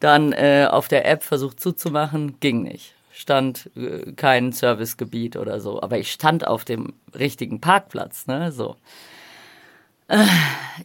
Dann 0.00 0.32
äh, 0.32 0.68
auf 0.70 0.88
der 0.88 1.06
App 1.06 1.22
versucht 1.22 1.60
zuzumachen, 1.60 2.38
ging 2.40 2.62
nicht. 2.62 2.94
Stand 3.12 3.70
äh, 3.76 4.12
kein 4.12 4.52
Servicegebiet 4.52 5.36
oder 5.36 5.60
so. 5.60 5.80
Aber 5.82 5.98
ich 5.98 6.12
stand 6.12 6.46
auf 6.46 6.64
dem 6.64 6.92
richtigen 7.14 7.60
Parkplatz, 7.60 8.26
ne? 8.26 8.52
So. 8.52 8.76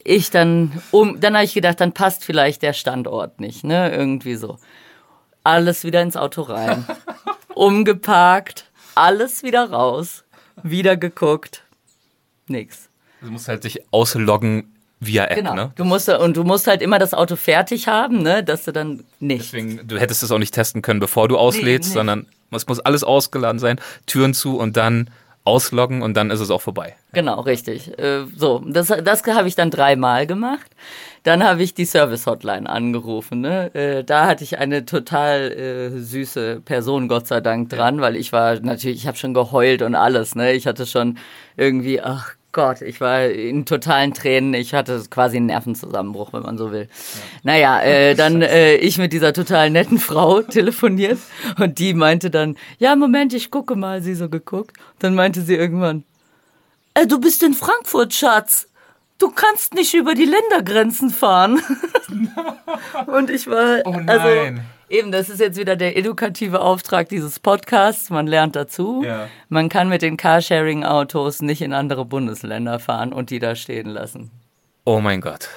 Ich 0.04 0.32
dann, 0.32 0.72
um, 0.92 1.20
dann 1.20 1.36
habe 1.36 1.46
ich 1.46 1.54
gedacht, 1.54 1.82
dann 1.82 1.94
passt 1.94 2.24
vielleicht 2.24 2.62
der 2.62 2.74
Standort 2.74 3.40
nicht, 3.40 3.64
ne? 3.64 3.92
Irgendwie 3.92 4.36
so. 4.36 4.58
Alles 5.44 5.84
wieder 5.84 6.02
ins 6.02 6.16
Auto 6.16 6.44
rein. 6.44 6.86
Umgeparkt, 7.56 8.66
alles 8.96 9.44
wieder 9.44 9.70
raus, 9.72 10.24
wieder 10.64 10.96
geguckt. 10.96 11.64
Nix. 12.48 12.90
Du 13.22 13.30
musst 13.32 13.48
halt 13.50 13.64
dich 13.66 13.82
ausloggen 13.92 14.74
via 15.02 15.26
App, 15.26 15.38
Genau. 15.38 15.54
ne? 15.56 15.72
Du 15.76 15.84
musst, 15.84 16.08
und 16.10 16.38
du 16.38 16.44
musst 16.44 16.68
halt 16.68 16.82
immer 16.82 17.00
das 17.00 17.14
Auto 17.14 17.36
fertig 17.36 17.88
haben, 17.88 18.22
ne? 18.22 18.44
Dass 18.44 18.66
du 18.66 18.72
dann 18.72 19.04
nicht. 19.20 19.54
Deswegen, 19.54 19.88
du 19.88 20.00
hättest 20.00 20.24
es 20.24 20.32
auch 20.32 20.38
nicht 20.38 20.54
testen 20.54 20.82
können, 20.82 21.00
bevor 21.00 21.28
du 21.28 21.38
auslädst, 21.38 21.90
nee. 21.90 21.96
sondern 21.96 22.28
es 22.52 22.68
muss 22.68 22.80
alles 22.80 23.04
ausgeladen 23.04 23.60
sein, 23.60 23.80
Türen 24.06 24.34
zu 24.34 24.58
und 24.58 24.78
dann 24.78 25.10
ausloggen 25.50 26.01
und 26.01 26.15
dann 26.15 26.32
ist 26.32 26.39
es 26.39 26.51
auch 26.51 26.62
vorbei. 26.62 26.96
Genau, 27.13 27.41
richtig. 27.41 27.98
Äh, 28.00 28.25
so, 28.36 28.63
das, 28.65 28.88
das 28.88 29.24
habe 29.25 29.48
ich 29.48 29.56
dann 29.56 29.72
dreimal 29.72 30.27
gemacht. 30.27 30.72
Dann 31.24 31.44
habe 31.44 31.62
ich 31.63 31.74
die 31.74 31.86
Service-Hotline 31.86 32.70
angerufen. 32.70 33.41
Ne? 33.41 33.74
Äh, 33.75 34.03
da 34.03 34.27
hatte 34.27 34.44
ich 34.44 34.58
eine 34.58 34.86
total 34.86 35.51
äh, 35.51 35.89
süße 36.00 36.62
Person, 36.63 37.08
Gott 37.08 37.27
sei 37.27 37.41
Dank, 37.41 37.70
dran, 37.70 38.00
weil 38.00 38.15
ich 38.15 38.32
war 38.32 38.60
natürlich, 38.60 39.00
ich 39.00 39.08
habe 39.08 39.18
schon 39.18 39.34
geheult 39.34 39.82
und 39.82 39.96
alles. 39.96 40.36
Ne? 40.36 40.53
Ich 40.53 40.65
hatte 40.65 40.86
schon 40.86 41.18
irgendwie, 41.58 42.01
ach 42.01 42.36
Gott, 42.51 42.82
ich 42.82 43.00
war 43.00 43.25
in 43.25 43.65
totalen 43.65 44.13
Tränen. 44.13 44.56
Ich 44.56 44.74
hatte 44.74 45.03
quasi 45.10 45.38
einen 45.38 45.48
Nervenzusammenbruch, 45.48 46.34
wenn 46.34 46.41
man 46.41 46.58
so 46.58 46.72
will. 46.72 46.88
Ja. 46.89 47.22
Naja, 47.44 47.82
äh, 47.82 48.15
dann 48.15 48.41
äh, 48.41 48.75
ich 48.75 48.98
mit 48.98 49.13
dieser 49.13 49.34
total 49.34 49.70
netten 49.70 50.00
Frau 50.00 50.41
telefoniert 50.44 51.20
und 51.60 51.77
die 51.77 51.94
meinte 51.94 52.32
dann, 52.32 52.58
ja, 52.79 52.96
Moment, 52.96 53.34
ich 53.34 53.51
gucke 53.51 53.75
mal, 53.75 54.01
sie 54.01 54.15
so 54.15 54.29
geguckt. 54.29 54.75
Dann 54.98 55.13
meinte 55.13 55.41
sie 55.41 55.56
irgendwann, 55.56 56.03
äh, 56.96 57.06
du 57.06 57.20
bist 57.20 57.44
in 57.44 57.53
Frankfurt, 57.53 58.13
Schatz. 58.13 58.68
Du 59.20 59.29
kannst 59.29 59.74
nicht 59.74 59.94
über 59.94 60.15
die 60.15 60.25
Ländergrenzen 60.25 61.10
fahren. 61.12 61.62
und 63.08 63.29
ich 63.29 63.48
war, 63.48 63.82
oh 63.86 63.91
also, 63.91 64.03
nein. 64.06 64.10
also 64.10 64.62
Eben, 64.89 65.12
das 65.12 65.29
ist 65.29 65.39
jetzt 65.39 65.58
wieder 65.60 65.75
der 65.75 65.98
edukative 65.98 66.62
Auftrag 66.62 67.10
dieses 67.10 67.39
Podcasts. 67.39 68.10
Man 68.10 68.25
lernt 68.25 68.55
dazu. 68.55 69.03
Ja. 69.05 69.27
Man 69.48 69.69
kann 69.69 69.88
mit 69.88 70.01
den 70.01 70.17
Carsharing-Autos 70.17 71.41
nicht 71.41 71.62
in 71.62 71.74
andere 71.74 72.05
Bundesländer 72.05 72.79
fahren 72.79 73.13
und 73.13 73.29
die 73.29 73.39
da 73.39 73.55
stehen 73.55 73.88
lassen. 73.88 74.31
Oh 74.86 75.00
mein 75.00 75.22
Gott. 75.22 75.50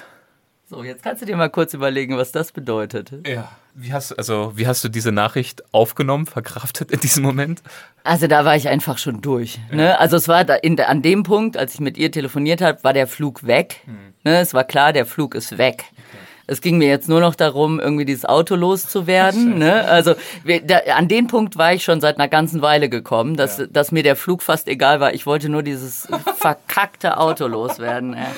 So, 0.68 0.84
jetzt 0.84 1.02
kannst 1.02 1.22
du 1.22 1.26
dir 1.26 1.36
mal 1.36 1.48
kurz 1.48 1.72
überlegen, 1.74 2.16
was 2.16 2.32
das 2.32 2.52
bedeutet. 2.52 3.12
Ja. 3.26 3.50
Wie 3.74 3.94
hast, 3.94 4.12
also, 4.12 4.52
wie 4.54 4.66
hast 4.66 4.84
du 4.84 4.90
diese 4.90 5.12
Nachricht 5.12 5.62
aufgenommen, 5.72 6.26
verkraftet 6.26 6.90
in 6.90 7.00
diesem 7.00 7.22
Moment? 7.22 7.62
Also 8.04 8.26
da 8.26 8.44
war 8.44 8.54
ich 8.54 8.68
einfach 8.68 8.98
schon 8.98 9.22
durch. 9.22 9.58
Ja. 9.70 9.76
Ne? 9.76 9.98
Also 9.98 10.18
es 10.18 10.28
war 10.28 10.44
da 10.44 10.56
in, 10.56 10.78
an 10.78 11.00
dem 11.00 11.22
Punkt, 11.22 11.56
als 11.56 11.74
ich 11.74 11.80
mit 11.80 11.96
ihr 11.96 12.12
telefoniert 12.12 12.60
habe, 12.60 12.84
war 12.84 12.92
der 12.92 13.06
Flug 13.06 13.46
weg. 13.46 13.80
Hm. 13.86 14.12
Ne? 14.24 14.40
Es 14.40 14.52
war 14.52 14.64
klar, 14.64 14.92
der 14.92 15.06
Flug 15.06 15.34
ist 15.34 15.56
weg. 15.56 15.84
Okay. 15.90 16.18
Es 16.46 16.60
ging 16.60 16.78
mir 16.78 16.88
jetzt 16.88 17.08
nur 17.08 17.20
noch 17.20 17.34
darum, 17.34 17.80
irgendwie 17.80 18.04
dieses 18.04 18.24
Auto 18.24 18.54
loszuwerden. 18.54 19.58
ne? 19.58 19.84
Also 19.84 20.14
da, 20.64 20.78
an 20.96 21.08
den 21.08 21.26
Punkt 21.26 21.56
war 21.56 21.72
ich 21.72 21.84
schon 21.84 22.00
seit 22.00 22.18
einer 22.18 22.28
ganzen 22.28 22.62
Weile 22.62 22.88
gekommen, 22.88 23.36
dass, 23.36 23.58
ja. 23.58 23.66
dass 23.66 23.92
mir 23.92 24.02
der 24.02 24.16
Flug 24.16 24.42
fast 24.42 24.68
egal 24.68 25.00
war. 25.00 25.14
Ich 25.14 25.26
wollte 25.26 25.48
nur 25.48 25.62
dieses 25.62 26.08
verkackte 26.36 27.18
Auto 27.18 27.46
loswerden. 27.46 28.16
Ja. 28.16 28.30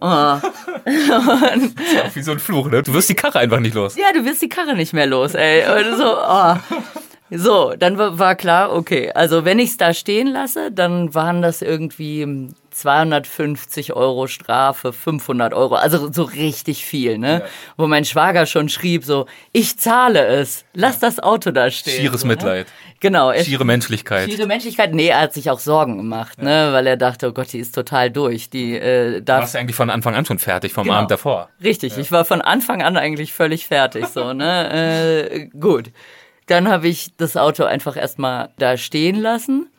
Oh. 0.00 0.48
Und, 0.88 1.78
das 1.78 1.92
ist 1.92 2.02
auch 2.02 2.16
wie 2.16 2.22
so 2.22 2.32
ein 2.32 2.38
Fluch, 2.38 2.70
ne? 2.70 2.82
Du 2.82 2.94
wirst 2.94 3.08
die 3.08 3.14
Karre 3.14 3.38
einfach 3.40 3.60
nicht 3.60 3.74
los. 3.74 3.96
Ja, 3.96 4.12
du 4.14 4.24
wirst 4.24 4.42
die 4.42 4.48
Karre 4.48 4.74
nicht 4.74 4.92
mehr 4.92 5.06
los, 5.06 5.34
ey. 5.34 5.62
Und 5.64 5.96
so, 5.96 6.16
oh. 6.16 6.54
So, 7.30 7.74
dann 7.78 7.98
war 7.98 8.34
klar, 8.36 8.72
okay, 8.72 9.12
also 9.12 9.44
wenn 9.44 9.58
ich 9.58 9.70
es 9.70 9.76
da 9.76 9.92
stehen 9.92 10.28
lasse, 10.28 10.72
dann 10.72 11.14
waren 11.14 11.42
das 11.42 11.60
irgendwie 11.60 12.48
250 12.78 13.92
Euro 13.94 14.26
Strafe, 14.26 14.92
500 14.92 15.52
Euro, 15.54 15.74
also 15.74 16.12
so 16.12 16.22
richtig 16.22 16.84
viel, 16.84 17.18
ne? 17.18 17.40
Ja. 17.40 17.46
Wo 17.76 17.86
mein 17.86 18.04
Schwager 18.04 18.46
schon 18.46 18.68
schrieb 18.68 19.04
so, 19.04 19.26
ich 19.52 19.78
zahle 19.78 20.26
es, 20.26 20.64
lass 20.74 20.98
das 20.98 21.20
Auto 21.20 21.50
da 21.50 21.70
stehen. 21.70 22.00
Schieres 22.00 22.22
so, 22.22 22.26
Mitleid. 22.26 22.66
Ne? 22.66 22.72
Genau. 23.00 23.32
Schiere 23.34 23.64
Menschlichkeit. 23.64 24.30
Schiere 24.30 24.46
Menschlichkeit, 24.46 24.94
nee, 24.94 25.08
er 25.08 25.22
hat 25.22 25.34
sich 25.34 25.50
auch 25.50 25.60
Sorgen 25.60 25.96
gemacht, 25.96 26.40
ne? 26.42 26.50
ja. 26.50 26.66
ne? 26.68 26.72
Weil 26.72 26.86
er 26.86 26.96
dachte, 26.96 27.28
oh 27.28 27.32
Gott, 27.32 27.52
die 27.52 27.58
ist 27.58 27.74
total 27.74 28.10
durch. 28.10 28.50
Die, 28.50 28.74
äh, 28.74 29.20
darf 29.22 29.38
du 29.38 29.42
warst 29.42 29.56
eigentlich 29.56 29.76
von 29.76 29.90
Anfang 29.90 30.14
an 30.14 30.24
schon 30.24 30.38
fertig, 30.38 30.72
vom 30.72 30.84
genau. 30.84 30.96
Abend 30.96 31.10
davor. 31.10 31.48
Richtig, 31.62 31.94
ja. 31.94 31.98
ich 32.00 32.12
war 32.12 32.24
von 32.24 32.40
Anfang 32.40 32.82
an 32.82 32.96
eigentlich 32.96 33.32
völlig 33.32 33.66
fertig, 33.66 34.06
so, 34.06 34.32
ne? 34.32 34.68
Äh, 34.78 35.48
gut. 35.58 35.90
Dann 36.46 36.68
habe 36.68 36.88
ich 36.88 37.14
das 37.16 37.36
Auto 37.36 37.64
einfach 37.64 37.96
erstmal 37.96 38.50
da 38.58 38.76
stehen 38.76 39.16
lassen, 39.16 39.70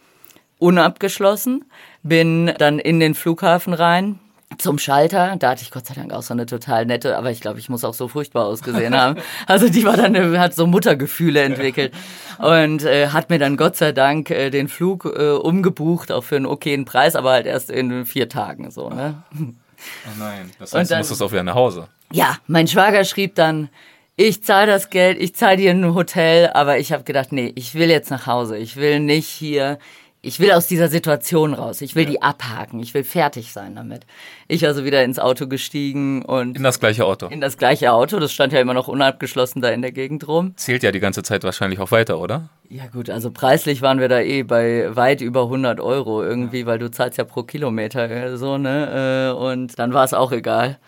unabgeschlossen 0.59 1.65
bin 2.03 2.53
dann 2.57 2.79
in 2.79 2.99
den 2.99 3.15
Flughafen 3.15 3.73
rein, 3.73 4.19
zum 4.57 4.79
Schalter. 4.79 5.35
Da 5.37 5.51
hatte 5.51 5.61
ich 5.61 5.71
Gott 5.71 5.85
sei 5.85 5.93
Dank 5.93 6.11
auch 6.11 6.23
so 6.23 6.33
eine 6.33 6.45
total 6.45 6.85
nette, 6.85 7.17
aber 7.17 7.31
ich 7.31 7.39
glaube, 7.39 7.59
ich 7.59 7.69
muss 7.69 7.83
auch 7.83 7.93
so 7.93 8.07
furchtbar 8.07 8.45
ausgesehen 8.45 8.95
haben. 8.95 9.19
Also 9.47 9.69
die 9.69 9.83
war 9.85 9.95
dann, 9.95 10.37
hat 10.39 10.53
so 10.53 10.67
Muttergefühle 10.67 11.41
entwickelt 11.41 11.93
und 12.39 12.83
äh, 12.83 13.09
hat 13.09 13.29
mir 13.29 13.39
dann 13.39 13.57
Gott 13.57 13.75
sei 13.75 13.91
Dank 13.91 14.29
äh, 14.31 14.49
den 14.49 14.67
Flug 14.67 15.05
äh, 15.05 15.31
umgebucht, 15.31 16.11
auch 16.11 16.23
für 16.23 16.35
einen 16.35 16.45
okayen 16.45 16.85
Preis, 16.85 17.15
aber 17.15 17.31
halt 17.31 17.45
erst 17.45 17.69
in 17.69 18.05
vier 18.05 18.27
Tagen 18.27 18.69
so. 18.71 18.89
Ne? 18.89 19.21
Oh 19.39 20.19
nein, 20.19 20.51
das 20.59 20.73
heißt, 20.73 20.91
dann, 20.91 20.97
du 20.97 20.99
musstest 21.01 21.21
auch 21.21 21.31
wieder 21.31 21.43
nach 21.43 21.55
Hause. 21.55 21.87
Ja, 22.11 22.37
mein 22.47 22.67
Schwager 22.67 23.05
schrieb 23.05 23.35
dann, 23.35 23.69
ich 24.15 24.43
zahle 24.43 24.67
das 24.67 24.89
Geld, 24.89 25.17
ich 25.19 25.35
zahle 25.35 25.57
dir 25.57 25.71
ein 25.71 25.93
Hotel, 25.93 26.49
aber 26.53 26.79
ich 26.79 26.91
habe 26.91 27.03
gedacht, 27.03 27.31
nee, 27.31 27.53
ich 27.55 27.75
will 27.75 27.89
jetzt 27.89 28.11
nach 28.11 28.27
Hause. 28.27 28.57
Ich 28.57 28.75
will 28.75 28.99
nicht 28.99 29.27
hier 29.27 29.79
ich 30.21 30.39
will 30.39 30.51
aus 30.51 30.67
dieser 30.67 30.89
Situation 30.89 31.53
raus. 31.53 31.79
Ich 31.81 31.95
will 31.95 32.03
ja. 32.03 32.09
die 32.09 32.21
abhaken. 32.21 32.81
Ich 32.81 32.93
will 32.93 33.05
fertig 33.05 33.53
sein 33.53 33.75
damit. 33.75 34.05
Ich 34.49 34.65
also 34.65 34.83
wieder 34.83 35.03
ins 35.03 35.17
Auto 35.17 35.47
gestiegen 35.47 36.23
und. 36.23 36.57
In 36.57 36.63
das 36.63 36.79
gleiche 36.79 37.05
Auto. 37.05 37.27
In 37.27 37.39
das 37.39 37.57
gleiche 37.57 37.93
Auto. 37.93 38.19
Das 38.19 38.33
stand 38.33 38.51
ja 38.51 38.59
immer 38.59 38.73
noch 38.73 38.89
unabgeschlossen 38.89 39.61
da 39.61 39.69
in 39.69 39.81
der 39.81 39.93
Gegend 39.93 40.27
rum. 40.27 40.53
Zählt 40.57 40.83
ja 40.83 40.91
die 40.91 40.99
ganze 40.99 41.23
Zeit 41.23 41.43
wahrscheinlich 41.43 41.79
auch 41.79 41.91
weiter, 41.91 42.19
oder? 42.19 42.49
Ja 42.69 42.87
gut, 42.87 43.09
also 43.09 43.31
preislich 43.31 43.81
waren 43.81 43.99
wir 43.99 44.09
da 44.09 44.19
eh 44.19 44.43
bei 44.43 44.95
weit 44.95 45.21
über 45.21 45.43
100 45.43 45.79
Euro 45.79 46.21
irgendwie, 46.21 46.61
ja. 46.61 46.65
weil 46.65 46.79
du 46.79 46.91
zahlst 46.91 47.17
ja 47.17 47.23
pro 47.23 47.43
Kilometer 47.43 48.09
äh, 48.09 48.37
so, 48.37 48.57
ne? 48.57 49.31
Äh, 49.31 49.39
und 49.39 49.79
dann 49.79 49.93
war 49.93 50.03
es 50.03 50.13
auch 50.13 50.31
egal. 50.31 50.79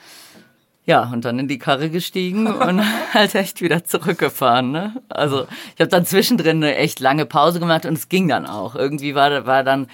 Ja, 0.85 1.09
und 1.13 1.25
dann 1.25 1.37
in 1.37 1.47
die 1.47 1.59
Karre 1.59 1.89
gestiegen 1.89 2.47
und 2.47 2.81
halt 3.13 3.35
echt 3.35 3.61
wieder 3.61 3.83
zurückgefahren. 3.83 4.71
Ne? 4.71 4.95
Also 5.09 5.45
ich 5.75 5.79
habe 5.79 5.89
dann 5.89 6.05
zwischendrin 6.05 6.57
eine 6.57 6.75
echt 6.75 6.99
lange 6.99 7.25
Pause 7.25 7.59
gemacht 7.59 7.85
und 7.85 7.93
es 7.93 8.09
ging 8.09 8.27
dann 8.27 8.45
auch. 8.45 8.75
Irgendwie 8.75 9.13
war, 9.13 9.45
war 9.45 9.63
dann 9.63 9.87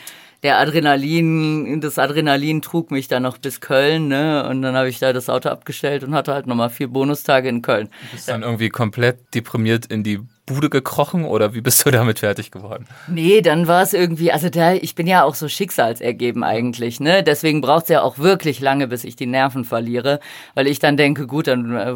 der 0.44 0.60
Adrenalin, 0.60 1.82
das 1.82 1.98
Adrenalin 1.98 2.62
trug 2.62 2.91
mich 2.91 3.08
dann 3.08 3.24
noch 3.24 3.38
bis 3.38 3.60
Köln, 3.60 4.08
ne? 4.08 4.48
Und 4.48 4.62
dann 4.62 4.75
habe 4.75 4.88
ich 4.88 5.00
da 5.00 5.12
das 5.12 5.29
Auto 5.29 5.50
abgestellt 5.50 6.03
und 6.03 6.13
hatte 6.13 6.34
halt 6.34 6.46
nochmal 6.46 6.70
vier 6.70 6.88
Bonustage 6.88 7.50
in 7.50 7.62
Köln. 7.62 7.89
Du 8.03 8.15
bist 8.15 8.29
dann 8.29 8.44
irgendwie 8.44 8.70
komplett 8.70 9.34
deprimiert 9.34 9.88
in 9.88 10.03
die 10.03 10.20
Bude 10.48 10.70
gekrochen 10.70 11.25
oder 11.25 11.54
wie 11.54 11.62
bist 11.62 11.86
du 11.86 11.92
damit 11.92 12.20
fertig 12.20 12.51
geworden? 12.51 12.88
Nee, 13.08 13.42
dann 13.42 13.68
war 13.68 13.84
es 13.84 13.94
irgendwie, 13.94 14.32
also 14.32 14.50
da, 14.50 14.74
ich 14.74 14.96
bin 14.96 15.06
ja 15.06 15.24
auch 15.24 15.36
so 15.36 15.48
schicksalsergeben 15.48 16.44
eigentlich, 16.44 17.00
ne? 17.00 17.22
Deswegen 17.22 17.62
braucht 17.62 17.84
es 17.84 17.89
ja 17.89 18.01
auch 18.01 18.18
wirklich 18.18 18.60
lange, 18.62 18.88
bis 18.88 19.04
ich 19.04 19.16
die 19.16 19.25
Nerven 19.27 19.66
verliere, 19.66 20.20
weil 20.56 20.68
ich 20.68 20.80
dann 20.80 20.98
denke, 20.98 21.27
gut, 21.27 21.48
dann 21.48 21.75
äh, 21.75 21.94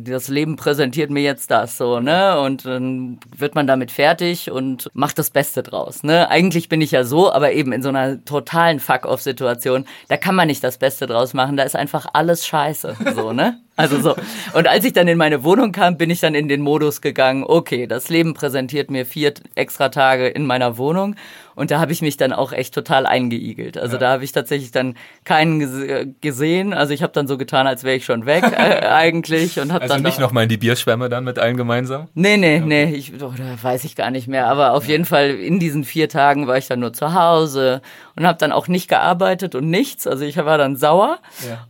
das 0.00 0.28
Leben 0.28 0.56
präsentiert 0.56 1.10
mir 1.10 1.22
jetzt 1.22 1.50
das 1.50 1.78
so, 1.78 1.98
ne? 1.98 2.38
Und 2.40 2.66
dann 2.66 3.18
wird 3.36 3.54
man 3.54 3.66
damit 3.66 3.90
fertig 3.90 4.50
und 4.50 4.90
macht 4.92 5.18
das 5.18 5.30
Beste 5.30 5.62
draus, 5.62 6.02
ne? 6.02 6.28
Eigentlich 6.28 6.68
bin 6.68 6.82
ich 6.82 6.90
ja 6.90 7.04
so, 7.04 7.32
aber 7.32 7.52
eben 7.52 7.72
in 7.72 7.82
so 7.82 7.88
einer 7.88 8.22
totalen 8.24 8.80
Fuck-off-Situation, 8.80 9.86
da 10.08 10.18
kann 10.18 10.34
man 10.34 10.48
nicht 10.48 10.62
das 10.62 10.76
Beste 10.76 11.06
draus 11.06 11.32
machen, 11.32 11.56
da 11.56 11.62
ist 11.62 11.74
einfach 11.74 12.06
alles 12.12 12.46
scheiße, 12.46 12.96
so, 13.14 13.32
ne? 13.32 13.60
Also 13.76 14.00
so. 14.00 14.14
Und 14.52 14.68
als 14.68 14.84
ich 14.84 14.92
dann 14.92 15.08
in 15.08 15.18
meine 15.18 15.42
Wohnung 15.42 15.72
kam, 15.72 15.96
bin 15.96 16.08
ich 16.10 16.20
dann 16.20 16.34
in 16.34 16.48
den 16.48 16.60
Modus 16.60 17.00
gegangen, 17.00 17.42
okay, 17.44 17.86
das 17.88 18.08
Leben 18.08 18.32
präsentiert 18.34 18.90
mir 18.90 19.04
vier 19.04 19.34
extra 19.56 19.88
Tage 19.88 20.28
in 20.28 20.46
meiner 20.46 20.78
Wohnung 20.78 21.16
und 21.54 21.70
da 21.70 21.80
habe 21.80 21.92
ich 21.92 22.02
mich 22.02 22.16
dann 22.16 22.32
auch 22.32 22.52
echt 22.52 22.74
total 22.74 23.06
eingeigelt. 23.06 23.78
Also 23.78 23.94
ja. 23.94 24.00
da 24.00 24.10
habe 24.10 24.24
ich 24.24 24.32
tatsächlich 24.32 24.70
dann 24.70 24.94
keinen 25.24 26.16
gesehen. 26.20 26.72
Also 26.72 26.92
ich 26.92 27.02
habe 27.02 27.12
dann 27.12 27.26
so 27.26 27.38
getan, 27.38 27.66
als 27.66 27.84
wäre 27.84 27.96
ich 27.96 28.04
schon 28.04 28.26
weg 28.26 28.44
äh, 28.44 28.86
eigentlich. 28.86 29.60
Und 29.60 29.72
hab 29.72 29.82
also 29.82 29.94
dann 29.94 30.02
nicht 30.02 30.18
nochmal 30.18 30.44
in 30.44 30.48
die 30.48 30.56
Bierschwärme 30.56 31.08
dann 31.08 31.24
mit 31.24 31.38
allen 31.38 31.56
gemeinsam? 31.56 32.08
Nee, 32.14 32.36
nee, 32.36 32.58
ja, 32.58 32.64
nee. 32.64 32.94
Ich, 32.94 33.14
oder 33.14 33.34
weiß 33.60 33.84
ich 33.84 33.96
gar 33.96 34.10
nicht 34.10 34.28
mehr. 34.28 34.46
Aber 34.46 34.72
auf 34.72 34.84
ja. 34.84 34.92
jeden 34.92 35.04
Fall 35.04 35.30
in 35.30 35.58
diesen 35.58 35.84
vier 35.84 36.08
Tagen 36.08 36.46
war 36.46 36.58
ich 36.58 36.66
dann 36.66 36.80
nur 36.80 36.92
zu 36.92 37.14
Hause 37.14 37.82
und 38.16 38.26
habe 38.26 38.38
dann 38.38 38.52
auch 38.52 38.68
nicht 38.68 38.88
gearbeitet 38.88 39.54
und 39.54 39.68
nichts. 39.68 40.06
Also 40.06 40.24
ich 40.24 40.36
war 40.36 40.58
dann 40.58 40.76
sauer 40.76 41.18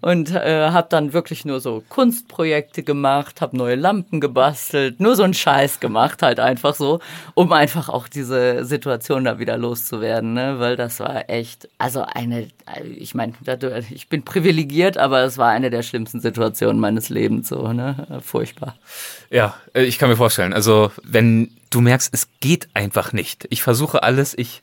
und 0.01 0.31
äh, 0.31 0.71
habe 0.71 0.89
dann 0.91 1.13
wirklich 1.13 1.45
nur 1.45 1.61
so 1.61 1.83
Kunstprojekte 1.89 2.83
gemacht, 2.83 3.41
habe 3.41 3.57
neue 3.57 3.75
Lampen 3.75 4.21
gebastelt, 4.21 5.01
nur 5.01 5.17
so 5.17 5.23
einen 5.23 5.35
Scheiß 5.35 5.81
gemacht 5.81 6.23
halt 6.23 6.41
einfach 6.41 6.75
so, 6.75 7.01
um 7.35 7.53
einfach 7.53 7.89
auch 7.89 8.09
diese 8.09 8.65
Situation 8.65 9.25
da 9.25 9.39
wieder 9.39 9.57
los 9.57 9.74
loszuwerden, 9.75 10.35
ne? 10.35 10.61
weil 10.61 10.77
das 10.77 11.01
war 11.01 11.29
echt, 11.29 11.69
also 11.79 12.03
eine, 12.03 12.49
ich 12.97 13.15
meine, 13.15 13.33
ich 13.91 14.09
bin 14.09 14.23
privilegiert, 14.23 14.97
aber 14.99 15.23
es 15.23 15.37
war 15.37 15.51
eine 15.51 15.71
der 15.71 15.83
schlimmsten 15.83 16.21
Situationen 16.21 16.81
meines 16.81 17.09
Lebens, 17.09 17.49
so, 17.49 17.73
ne? 17.73 18.21
Furchtbar. 18.25 18.77
Ja, 19.31 19.57
äh, 19.75 19.83
ich 19.83 19.99
kann 19.99 20.09
mir 20.09 20.17
vorstellen, 20.17 20.53
also 20.53 20.93
wenn 21.03 21.51
du 21.71 21.81
merkst, 21.81 22.11
es 22.13 22.29
geht 22.41 22.69
einfach 22.75 23.13
nicht. 23.13 23.47
Ich 23.51 23.63
versuche 23.63 24.03
alles, 24.03 24.37
ich 24.39 24.63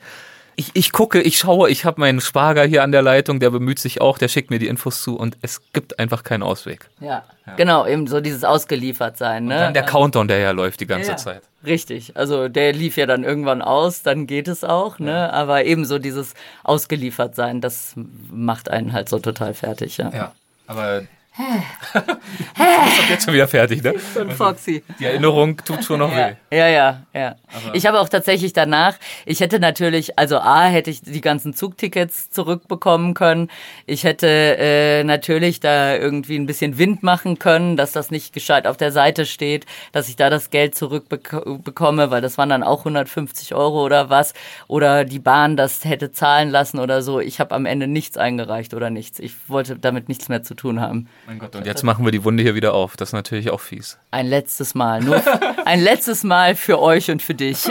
ich, 0.56 0.72
ich 0.74 0.92
gucke, 0.92 1.22
ich 1.22 1.38
schaue, 1.38 1.70
ich 1.70 1.86
habe 1.86 2.00
meinen 2.00 2.22
Schwager 2.22 2.64
hier 2.64 2.84
an 2.84 2.92
der 2.92 3.02
Leitung, 3.02 3.40
der 3.40 3.50
bemüht 3.50 3.80
sich 3.80 4.02
auch, 4.02 4.18
der 4.18 4.28
schickt 4.28 4.50
mir 4.50 4.60
die 4.60 4.68
Infos 4.68 5.02
zu 5.02 5.18
und 5.18 5.38
es 5.42 5.62
gibt 5.74 6.00
einfach 6.00 6.24
keinen 6.24 6.44
Ausweg. 6.44 6.90
Ja, 7.00 7.24
ja. 7.46 7.56
genau, 7.56 7.86
eben 7.88 8.08
so 8.08 8.22
dieses 8.22 8.44
Ausgeliefertsein. 8.44 9.46
Ne? 9.46 9.56
Und 9.56 9.62
dann 9.62 9.74
der 9.74 9.84
Countdown, 9.84 10.28
der 10.28 10.40
ja 10.40 10.52
läuft 10.52 10.80
die 10.82 10.88
ganze 10.88 11.12
ja, 11.12 11.18
Zeit. 11.18 11.42
Richtig, 11.66 12.18
also 12.18 12.48
der 12.48 12.74
lief 12.74 12.98
ja 12.98 13.06
dann 13.06 13.24
irgendwann 13.24 13.62
aus, 13.62 14.02
dann 14.02 14.28
geht 14.28 14.48
es 14.48 14.64
auch, 14.64 15.00
ne? 15.00 15.12
Ja. 15.12 15.30
Aber 15.32 15.64
eben 15.66 15.86
so 15.86 16.00
dieses 16.00 16.34
Ausgeliefertsein, 16.64 17.62
das 17.62 17.94
macht 18.32 18.70
einen 18.70 18.94
halt 18.94 19.10
so 19.10 19.20
total 19.20 19.54
fertig, 19.54 19.98
ja. 19.98 20.10
Ja, 20.14 20.32
aber 20.68 21.04
du 21.38 22.02
bist 22.02 23.00
doch 23.00 23.10
jetzt 23.10 23.26
schon 23.26 23.34
wieder 23.34 23.48
fertig, 23.48 23.82
ne? 23.82 23.94
So 24.14 24.20
ein 24.20 24.32
Foxy. 24.32 24.84
Die 25.00 25.06
Erinnerung 25.06 25.58
tut 25.58 25.84
schon 25.84 26.00
noch 26.00 26.12
weh. 26.12 26.34
Ja, 26.52 26.68
ja, 26.68 27.04
ja. 27.14 27.36
Ich 27.74 27.86
habe 27.86 28.00
auch 28.02 28.10
tatsächlich 28.10 28.52
danach, 28.52 28.96
ich 29.26 29.40
hätte 29.40 29.60
natürlich, 29.60 30.20
also 30.20 30.40
A, 30.40 30.66
hätte 30.66 30.90
ich 30.90 31.02
die 31.02 31.22
ganzen 31.22 31.54
Zugtickets 31.54 32.30
zurückbekommen 32.32 33.14
können. 33.14 33.50
Ich 33.86 34.04
hätte 34.04 34.28
äh, 34.28 35.04
natürlich 35.06 35.62
da 35.62 35.96
irgendwie 35.96 36.38
ein 36.38 36.48
bisschen 36.48 36.78
Wind 36.78 37.02
machen 37.02 37.40
können, 37.40 37.78
dass 37.78 37.94
das 37.94 38.12
nicht 38.12 38.34
gescheit 38.34 38.68
auf 38.68 38.76
der 38.76 38.92
Seite 38.92 39.26
steht, 39.26 39.66
dass 39.94 40.10
ich 40.10 40.18
da 40.18 40.30
das 40.30 40.50
Geld 40.50 40.76
zurückbekomme, 40.76 42.12
weil 42.12 42.22
das 42.22 42.38
waren 42.38 42.50
dann 42.50 42.64
auch 42.64 42.80
150 42.80 43.56
Euro 43.56 43.86
oder 43.86 44.10
was. 44.10 44.34
Oder 44.68 45.06
die 45.06 45.20
Bahn 45.20 45.56
das 45.56 45.86
hätte 45.86 46.12
zahlen 46.12 46.50
lassen 46.50 46.80
oder 46.80 47.02
so. 47.02 47.22
Ich 47.22 47.40
habe 47.40 47.56
am 47.56 47.66
Ende 47.66 47.88
nichts 47.88 48.18
eingereicht 48.18 48.74
oder 48.74 48.90
nichts. 48.90 49.20
Ich 49.20 49.36
wollte 49.48 49.78
damit 49.78 50.10
nichts 50.10 50.28
mehr 50.28 50.44
zu 50.44 50.56
tun 50.56 50.82
haben. 50.82 51.08
Mein 51.28 51.40
Gott, 51.40 51.56
und 51.56 51.66
jetzt 51.66 51.84
machen 51.84 52.04
wir 52.04 52.12
die 52.12 52.24
Wunde 52.24 52.44
hier 52.44 52.56
wieder 52.56 52.74
auf. 52.74 52.98
Das 52.98 53.10
ist 53.10 53.14
natürlich 53.14 53.52
auch 53.52 53.60
fies. 53.60 54.00
Ein 54.10 54.28
letztes 54.28 54.74
Mal. 54.74 55.02
Nur 55.02 55.22
ein 55.66 55.82
letztes 55.82 56.24
Mal 56.24 56.56
für 56.56 56.80
euch 56.80 57.12
und 57.12 57.22
für 57.22 57.36
dich. 57.36 57.70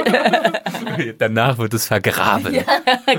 Danach 1.19 1.59
wird 1.59 1.75
es 1.75 1.87
vergraben. 1.87 2.55
Ja, 2.55 2.65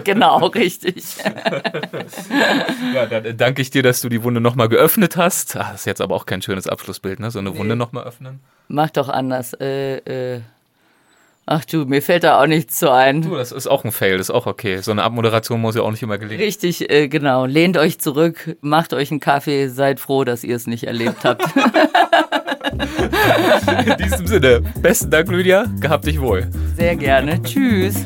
genau, 0.04 0.46
richtig. 0.48 1.04
ja, 2.94 3.06
dann 3.06 3.38
danke 3.38 3.62
ich 3.62 3.72
dir, 3.72 3.84
dass 3.84 4.02
du 4.02 4.10
die 4.10 4.24
Wunde 4.24 4.42
nochmal 4.42 4.70
geöffnet 4.70 5.18
hast. 5.18 5.56
Ach, 5.58 5.72
das 5.72 5.82
ist 5.82 5.86
jetzt 5.86 6.02
aber 6.02 6.16
auch 6.16 6.26
kein 6.26 6.42
schönes 6.42 6.68
Abschlussbild, 6.68 7.20
ne? 7.20 7.30
So 7.30 7.40
eine 7.40 7.52
nee. 7.52 7.58
Wunde 7.58 7.76
nochmal 7.76 8.06
öffnen. 8.06 8.40
Mach 8.68 8.90
doch 8.90 9.10
anders. 9.10 9.54
Äh, 9.54 9.98
äh. 9.98 10.42
Ach 11.48 11.66
du, 11.66 11.86
mir 11.86 12.02
fällt 12.02 12.24
da 12.24 12.42
auch 12.42 12.48
nichts 12.48 12.78
zu 12.78 12.92
ein. 12.92 13.24
Du, 13.24 13.36
das 13.36 13.52
ist 13.52 13.68
auch 13.68 13.84
ein 13.84 13.92
Fail, 13.92 14.18
das 14.18 14.30
ist 14.30 14.36
auch 14.36 14.46
okay. 14.46 14.78
So 14.78 14.92
eine 14.92 15.04
Abmoderation 15.04 15.60
muss 15.60 15.76
ja 15.76 15.82
auch 15.82 15.92
nicht 15.92 16.04
immer 16.04 16.18
gelingen. 16.18 16.42
Richtig, 16.42 16.90
äh, 16.90 17.08
genau. 17.08 17.46
Lehnt 17.46 17.78
euch 17.78 18.00
zurück, 18.00 18.56
macht 18.62 18.94
euch 18.94 19.12
einen 19.12 19.20
Kaffee, 19.20 19.68
seid 19.68 20.00
froh, 20.00 20.24
dass 20.24 20.44
ihr 20.44 20.56
es 20.56 20.68
nicht 20.68 20.84
erlebt 20.86 21.24
habt. 21.24 21.44
In 23.86 23.98
diesem 23.98 24.28
Sinne, 24.28 24.62
besten 24.82 25.10
Dank, 25.10 25.30
Lydia. 25.30 25.66
Gehabt 25.80 26.06
dich 26.06 26.22
wohl. 26.22 26.48
Sehr 26.76 26.96
gerne. 26.96 27.42
Tschüss. 27.42 28.06